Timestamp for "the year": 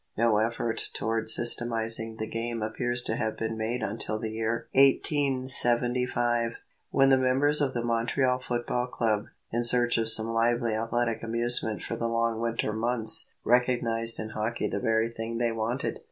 4.17-4.67